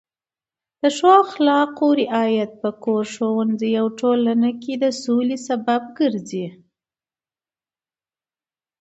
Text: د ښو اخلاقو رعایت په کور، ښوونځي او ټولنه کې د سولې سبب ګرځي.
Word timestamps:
د 0.81 0.83
ښو 0.97 1.09
اخلاقو 1.23 1.87
رعایت 2.01 2.51
په 2.61 2.69
کور، 2.83 3.03
ښوونځي 3.13 3.71
او 3.81 3.87
ټولنه 3.99 4.49
کې 4.61 4.73
د 4.83 4.85
سولې 5.03 5.37
سبب 5.47 5.81
ګرځي. 5.99 6.47